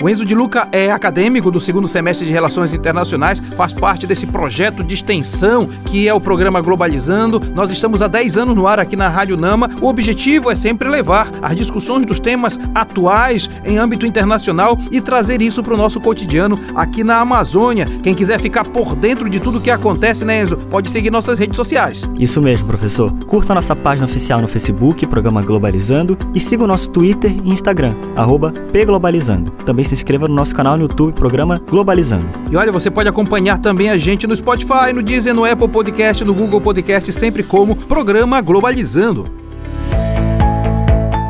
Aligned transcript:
O 0.00 0.08
Enzo 0.08 0.24
de 0.24 0.34
Luca 0.34 0.68
é 0.72 0.90
acadêmico 0.90 1.50
do 1.52 1.60
segundo 1.60 1.86
semestre 1.86 2.26
de 2.26 2.32
Relações 2.32 2.74
Internacionais, 2.74 3.38
faz 3.38 3.72
parte 3.72 4.06
desse 4.06 4.26
projeto 4.26 4.82
de 4.82 4.94
extensão 4.94 5.68
que 5.86 6.08
é 6.08 6.12
o 6.12 6.20
programa 6.20 6.60
Globalizando. 6.60 7.40
Nós 7.54 7.70
estamos 7.70 8.02
há 8.02 8.08
10 8.08 8.36
anos 8.36 8.56
no 8.56 8.66
ar 8.66 8.80
aqui 8.80 8.96
na 8.96 9.08
Rádio 9.08 9.36
Nama. 9.36 9.70
O 9.80 9.86
objetivo 9.86 10.50
é 10.50 10.56
sempre 10.56 10.88
levar 10.88 11.30
as 11.40 11.54
discussões 11.54 12.04
dos 12.04 12.18
temas 12.18 12.58
atuais 12.74 13.48
em 13.64 13.78
âmbito 13.78 14.04
internacional 14.04 14.76
e 14.90 15.00
trazer 15.00 15.40
isso 15.40 15.62
para 15.62 15.74
o 15.74 15.76
nosso 15.76 16.00
cotidiano 16.00 16.58
aqui 16.74 17.04
na 17.04 17.20
Amazônia. 17.20 17.86
Quem 18.02 18.14
quiser 18.14 18.40
ficar 18.40 18.64
por 18.64 18.96
dentro 18.96 19.30
de 19.30 19.38
tudo 19.38 19.60
que 19.60 19.70
acontece, 19.70 20.24
né, 20.24 20.42
Enzo? 20.42 20.56
Pode 20.56 20.90
seguir 20.90 21.10
nossas 21.10 21.38
redes 21.38 21.56
sociais. 21.56 22.02
Isso 22.18 22.42
mesmo, 22.42 22.66
professor. 22.66 23.12
Curta 23.26 23.54
nossa 23.54 23.76
página 23.76 24.06
oficial 24.06 24.40
no 24.40 24.48
Facebook, 24.48 25.06
Programa 25.06 25.40
Globalizando, 25.40 26.18
e 26.34 26.40
siga 26.40 26.64
o 26.64 26.66
nosso 26.66 26.90
Twitter 26.90 27.30
e 27.44 27.50
Instagram, 27.50 27.94
arroba 28.16 28.52
pglobalizando. 28.72 29.52
Também 29.64 29.83
também 29.84 29.88
se 29.88 29.94
inscreva 29.94 30.26
no 30.26 30.34
nosso 30.34 30.54
canal 30.54 30.76
no 30.76 30.84
YouTube, 30.84 31.14
programa 31.14 31.60
Globalizando. 31.70 32.26
E 32.50 32.56
olha, 32.56 32.72
você 32.72 32.90
pode 32.90 33.08
acompanhar 33.08 33.58
também 33.58 33.90
a 33.90 33.96
gente 33.96 34.26
no 34.26 34.34
Spotify, 34.34 34.92
no 34.94 35.02
Deezer, 35.02 35.34
no 35.34 35.44
Apple 35.44 35.68
Podcast, 35.68 36.24
no 36.24 36.34
Google 36.34 36.60
Podcast, 36.60 37.12
sempre 37.12 37.42
como 37.42 37.76
Programa 37.76 38.40
Globalizando. 38.40 39.28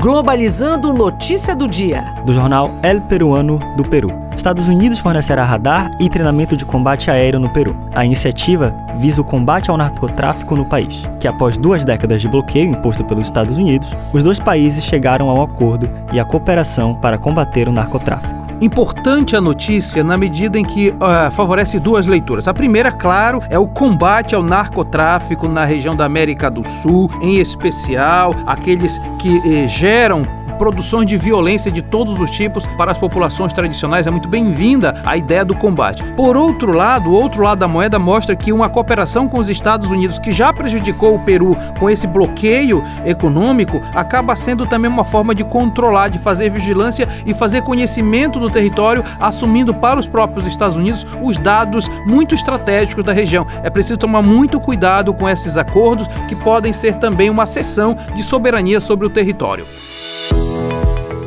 Globalizando 0.00 0.92
notícia 0.92 1.54
do 1.54 1.68
dia. 1.68 2.02
Do 2.24 2.32
jornal 2.32 2.72
El 2.82 3.02
Peruano 3.02 3.60
do 3.76 3.84
Peru. 3.84 4.10
Estados 4.34 4.68
Unidos 4.68 5.00
fornecerá 5.00 5.44
radar 5.44 5.90
e 5.98 6.08
treinamento 6.08 6.56
de 6.56 6.64
combate 6.64 7.10
aéreo 7.10 7.40
no 7.40 7.50
Peru. 7.50 7.76
A 7.92 8.04
iniciativa 8.04 8.72
visa 8.98 9.20
o 9.20 9.24
combate 9.24 9.68
ao 9.68 9.76
narcotráfico 9.76 10.54
no 10.54 10.64
país, 10.64 11.02
que 11.18 11.26
após 11.26 11.58
duas 11.58 11.84
décadas 11.84 12.22
de 12.22 12.28
bloqueio 12.28 12.70
imposto 12.70 13.04
pelos 13.04 13.26
Estados 13.26 13.56
Unidos, 13.56 13.88
os 14.12 14.22
dois 14.22 14.38
países 14.38 14.84
chegaram 14.84 15.28
ao 15.28 15.42
acordo 15.42 15.90
e 16.12 16.20
à 16.20 16.24
cooperação 16.24 16.94
para 16.94 17.18
combater 17.18 17.68
o 17.68 17.72
narcotráfico. 17.72 18.37
Importante 18.60 19.36
a 19.36 19.40
notícia 19.40 20.02
na 20.02 20.16
medida 20.16 20.58
em 20.58 20.64
que 20.64 20.90
uh, 20.90 21.30
favorece 21.30 21.78
duas 21.78 22.08
leituras. 22.08 22.48
A 22.48 22.54
primeira, 22.54 22.90
claro, 22.90 23.40
é 23.48 23.58
o 23.58 23.68
combate 23.68 24.34
ao 24.34 24.42
narcotráfico 24.42 25.46
na 25.46 25.64
região 25.64 25.94
da 25.94 26.04
América 26.04 26.50
do 26.50 26.66
Sul, 26.66 27.08
em 27.20 27.38
especial 27.38 28.34
aqueles 28.46 28.98
que 29.20 29.38
eh, 29.44 29.68
geram 29.68 30.26
produções 30.58 31.06
de 31.06 31.16
violência 31.16 31.70
de 31.70 31.80
todos 31.80 32.20
os 32.20 32.30
tipos 32.30 32.66
para 32.76 32.92
as 32.92 32.98
populações 32.98 33.52
tradicionais. 33.52 34.06
É 34.06 34.10
muito 34.10 34.28
bem-vinda 34.28 35.00
a 35.06 35.16
ideia 35.16 35.44
do 35.44 35.54
combate. 35.54 36.02
Por 36.16 36.36
outro 36.36 36.72
lado, 36.72 37.08
o 37.08 37.14
outro 37.14 37.42
lado 37.42 37.60
da 37.60 37.68
moeda 37.68 37.98
mostra 37.98 38.36
que 38.36 38.52
uma 38.52 38.68
cooperação 38.68 39.28
com 39.28 39.38
os 39.38 39.48
Estados 39.48 39.88
Unidos, 39.88 40.18
que 40.18 40.32
já 40.32 40.52
prejudicou 40.52 41.14
o 41.14 41.20
Peru 41.20 41.56
com 41.78 41.88
esse 41.88 42.06
bloqueio 42.06 42.82
econômico, 43.06 43.80
acaba 43.94 44.34
sendo 44.36 44.66
também 44.66 44.90
uma 44.90 45.04
forma 45.04 45.34
de 45.34 45.44
controlar, 45.44 46.08
de 46.08 46.18
fazer 46.18 46.50
vigilância 46.50 47.08
e 47.24 47.32
fazer 47.32 47.62
conhecimento 47.62 48.40
do 48.40 48.50
território, 48.50 49.04
assumindo 49.20 49.72
para 49.72 50.00
os 50.00 50.06
próprios 50.06 50.46
Estados 50.46 50.76
Unidos 50.76 51.06
os 51.22 51.38
dados 51.38 51.88
muito 52.04 52.34
estratégicos 52.34 53.04
da 53.04 53.12
região. 53.12 53.46
É 53.62 53.70
preciso 53.70 53.96
tomar 53.98 54.22
muito 54.22 54.58
cuidado 54.58 55.14
com 55.14 55.28
esses 55.28 55.56
acordos 55.56 56.08
que 56.26 56.34
podem 56.34 56.72
ser 56.72 56.96
também 56.96 57.30
uma 57.30 57.46
cessão 57.46 57.96
de 58.14 58.22
soberania 58.22 58.80
sobre 58.80 59.06
o 59.06 59.10
território. 59.10 59.66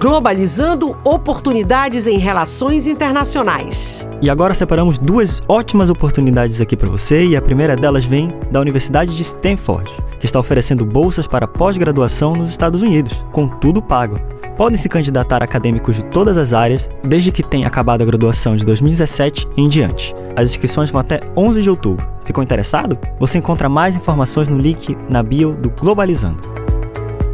Globalizando 0.00 0.96
oportunidades 1.04 2.06
em 2.06 2.16
relações 2.16 2.86
internacionais. 2.86 4.08
E 4.22 4.30
agora 4.30 4.54
separamos 4.54 4.96
duas 4.96 5.42
ótimas 5.46 5.90
oportunidades 5.90 6.58
aqui 6.58 6.74
para 6.74 6.88
você, 6.88 7.26
e 7.26 7.36
a 7.36 7.42
primeira 7.42 7.76
delas 7.76 8.06
vem 8.06 8.32
da 8.50 8.58
Universidade 8.60 9.14
de 9.14 9.22
Stanford, 9.22 9.92
que 10.18 10.24
está 10.24 10.40
oferecendo 10.40 10.86
bolsas 10.86 11.26
para 11.26 11.46
pós-graduação 11.46 12.34
nos 12.34 12.48
Estados 12.48 12.80
Unidos, 12.80 13.12
com 13.30 13.46
tudo 13.46 13.82
pago. 13.82 14.18
Podem 14.56 14.78
se 14.78 14.88
candidatar 14.88 15.42
acadêmicos 15.42 15.96
de 15.96 16.04
todas 16.06 16.38
as 16.38 16.54
áreas, 16.54 16.88
desde 17.02 17.30
que 17.30 17.42
tenham 17.42 17.68
acabado 17.68 18.00
a 18.00 18.06
graduação 18.06 18.56
de 18.56 18.64
2017 18.64 19.46
em 19.54 19.68
diante. 19.68 20.14
As 20.34 20.48
inscrições 20.48 20.90
vão 20.90 21.02
até 21.02 21.20
11 21.36 21.60
de 21.60 21.68
outubro. 21.68 22.08
Ficou 22.24 22.42
interessado? 22.42 22.96
Você 23.18 23.36
encontra 23.36 23.68
mais 23.68 23.98
informações 23.98 24.48
no 24.48 24.56
link 24.56 24.96
na 25.10 25.22
bio 25.22 25.54
do 25.54 25.68
Globalizando. 25.68 26.59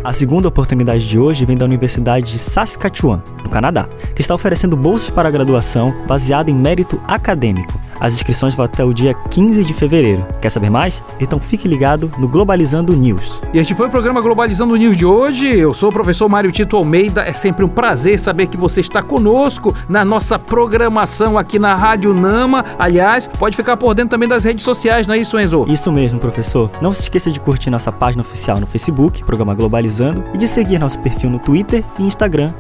A 0.07 0.13
segunda 0.13 0.47
oportunidade 0.47 1.09
de 1.09 1.19
hoje 1.19 1.45
vem 1.45 1.57
da 1.57 1.65
Universidade 1.65 2.31
de 2.31 2.39
Saskatchewan, 2.39 3.21
no 3.43 3.51
Canadá, 3.51 3.89
que 4.15 4.21
está 4.21 4.37
oferecendo 4.37 4.77
bolsas 4.77 5.11
para 5.11 5.33
graduação 5.33 5.93
baseada 6.07 6.49
em 6.49 6.55
mérito 6.55 7.03
acadêmico. 7.09 7.77
As 8.01 8.15
inscrições 8.15 8.55
vão 8.55 8.65
até 8.65 8.85
o 8.85 8.93
dia 8.93 9.15
15 9.15 9.65
de 9.65 9.75
fevereiro. 9.75 10.27
Quer 10.41 10.51
saber 10.51 10.71
mais? 10.71 11.03
Então 11.21 11.39
fique 11.41 11.67
ligado 11.67 12.11
no 12.19 12.29
Globalizando 12.29 12.95
News. 12.95 13.41
E 13.53 13.59
este 13.59 13.75
foi 13.75 13.87
o 13.87 13.91
programa 13.91 14.21
Globalizando 14.21 14.77
News 14.77 14.97
de 14.97 15.07
hoje. 15.07 15.47
Eu 15.59 15.73
sou 15.73 15.91
o 15.91 15.93
professor 15.93 16.29
Mário 16.29 16.53
Tito 16.53 16.77
Almeida. 16.77 17.23
É 17.23 17.33
sempre 17.33 17.65
um 17.65 17.69
prazer 17.69 18.19
saber 18.19 18.47
que 18.47 18.57
você 18.57 18.81
está 18.81 19.03
conosco 19.03 19.75
na 19.89 20.05
nossa 20.05 20.39
programação 20.39 21.39
aqui 21.39 21.59
na 21.59 21.75
Rádio 21.75 22.13
Nama. 22.13 22.65
Aliás, 22.79 23.27
pode 23.27 23.57
ficar 23.57 23.77
por 23.77 23.95
dentro 23.95 24.11
também 24.11 24.29
das 24.29 24.45
redes 24.45 24.65
sociais, 24.65 25.07
não 25.07 25.15
é 25.15 25.19
isso, 25.19 25.39
Enzo? 25.39 25.65
Isso 25.69 25.91
mesmo, 25.93 26.19
professor. 26.19 26.71
Não 26.81 26.93
se 26.93 27.03
esqueça 27.03 27.31
de 27.31 27.41
curtir 27.41 27.71
nossa 27.71 27.93
página 27.93 28.23
oficial 28.23 28.61
no 28.61 28.67
Facebook, 28.67 29.25
Programa 29.25 29.55
Globalizando, 29.55 30.25
e 30.35 30.39
de 30.39 30.47
seguir 30.47 30.79
nosso 30.79 30.99
perfil 31.01 31.31
no 31.31 31.39
Twitter 31.39 31.85
e 31.99 32.03
Instagram, 32.03 32.53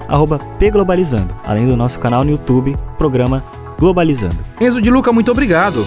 pglobalizando, 0.58 1.34
além 1.44 1.66
do 1.66 1.76
nosso 1.76 1.98
canal 1.98 2.24
no 2.24 2.30
YouTube, 2.30 2.76
Programa 2.98 3.44
Globalizando. 3.78 4.37
Enzo 4.60 4.81
de 4.81 4.91
Luca, 4.91 5.12
muito 5.12 5.31
obrigado. 5.31 5.87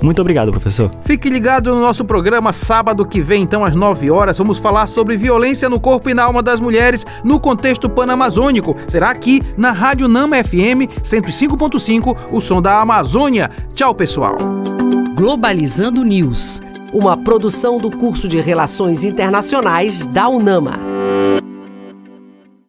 Muito 0.00 0.20
obrigado, 0.20 0.50
professor. 0.52 0.90
Fique 1.00 1.28
ligado 1.28 1.74
no 1.74 1.80
nosso 1.80 2.04
programa 2.04 2.52
sábado 2.52 3.04
que 3.04 3.20
vem, 3.20 3.42
então 3.42 3.64
às 3.64 3.74
9 3.74 4.10
horas, 4.10 4.38
vamos 4.38 4.58
falar 4.58 4.86
sobre 4.86 5.16
violência 5.16 5.68
no 5.68 5.80
corpo 5.80 6.08
e 6.08 6.14
na 6.14 6.24
alma 6.24 6.42
das 6.42 6.60
mulheres 6.60 7.04
no 7.24 7.40
contexto 7.40 7.88
panamazônico. 7.90 8.76
Será 8.86 9.10
aqui 9.10 9.42
na 9.56 9.72
Rádio 9.72 10.06
Nama 10.06 10.42
FM 10.42 10.86
105.5, 11.02 12.16
o 12.30 12.40
som 12.40 12.62
da 12.62 12.80
Amazônia. 12.80 13.50
Tchau, 13.74 13.94
pessoal. 13.94 14.36
Globalizando 15.16 16.04
News, 16.04 16.62
uma 16.92 17.16
produção 17.16 17.78
do 17.78 17.90
curso 17.90 18.28
de 18.28 18.40
Relações 18.40 19.04
Internacionais 19.04 20.06
da 20.06 20.28
UNAMA. 20.28 20.87